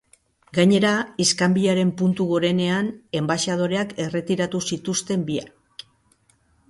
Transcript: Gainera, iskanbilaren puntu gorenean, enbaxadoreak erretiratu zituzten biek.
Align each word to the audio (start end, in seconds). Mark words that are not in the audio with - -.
Gainera, 0.57 0.93
iskanbilaren 1.25 1.91
puntu 1.99 2.27
gorenean, 2.31 2.89
enbaxadoreak 3.21 3.93
erretiratu 4.07 4.63
zituzten 4.75 5.27
biek. 5.29 5.89